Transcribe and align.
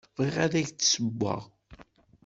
Bɣiɣ 0.15 0.35
ad 0.45 0.53
ak-d-ssewweɣ. 0.59 1.41